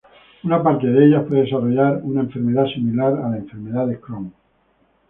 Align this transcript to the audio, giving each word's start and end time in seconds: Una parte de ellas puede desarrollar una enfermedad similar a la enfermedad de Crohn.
Una 0.45 0.63
parte 0.63 0.87
de 0.87 1.05
ellas 1.05 1.23
puede 1.27 1.43
desarrollar 1.43 1.99
una 2.01 2.21
enfermedad 2.21 2.65
similar 2.65 3.21
a 3.23 3.29
la 3.29 3.37
enfermedad 3.37 3.85
de 3.85 3.99
Crohn. 3.99 4.33